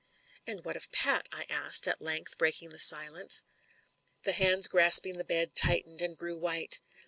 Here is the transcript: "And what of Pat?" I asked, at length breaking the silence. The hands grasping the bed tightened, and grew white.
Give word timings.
"And 0.47 0.65
what 0.65 0.75
of 0.75 0.91
Pat?" 0.91 1.27
I 1.31 1.45
asked, 1.47 1.87
at 1.87 2.01
length 2.01 2.39
breaking 2.39 2.69
the 2.71 2.79
silence. 2.79 3.45
The 4.23 4.31
hands 4.33 4.67
grasping 4.67 5.17
the 5.17 5.23
bed 5.23 5.53
tightened, 5.53 6.01
and 6.01 6.17
grew 6.17 6.39
white. 6.39 6.79